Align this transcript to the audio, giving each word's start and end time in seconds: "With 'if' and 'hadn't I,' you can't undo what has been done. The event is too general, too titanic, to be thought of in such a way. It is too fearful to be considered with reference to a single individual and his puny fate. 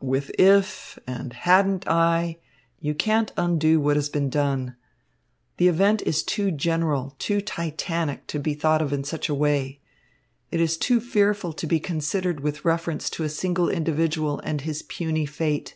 "With 0.00 0.30
'if' 0.38 1.00
and 1.04 1.32
'hadn't 1.32 1.88
I,' 1.88 2.38
you 2.78 2.94
can't 2.94 3.32
undo 3.36 3.80
what 3.80 3.96
has 3.96 4.08
been 4.08 4.30
done. 4.30 4.76
The 5.56 5.66
event 5.66 6.00
is 6.02 6.22
too 6.22 6.52
general, 6.52 7.16
too 7.18 7.40
titanic, 7.40 8.28
to 8.28 8.38
be 8.38 8.54
thought 8.54 8.82
of 8.82 8.92
in 8.92 9.02
such 9.02 9.28
a 9.28 9.34
way. 9.34 9.80
It 10.52 10.60
is 10.60 10.76
too 10.76 11.00
fearful 11.00 11.52
to 11.54 11.66
be 11.66 11.80
considered 11.80 12.38
with 12.38 12.64
reference 12.64 13.10
to 13.10 13.24
a 13.24 13.28
single 13.28 13.68
individual 13.68 14.38
and 14.44 14.60
his 14.60 14.82
puny 14.82 15.26
fate. 15.26 15.74